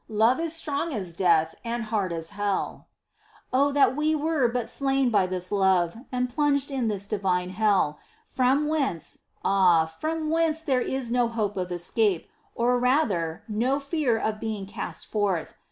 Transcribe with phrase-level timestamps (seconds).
[0.23, 3.53] "Love is strong as death and hard as hell." * 8.
[3.53, 7.99] Oh, that we were but slain by this love, and plunged in this divine hell,
[8.27, 14.17] from whence, ah, from whence there is no hope of escape, or rather, no fear
[14.17, 15.53] of being cast forth.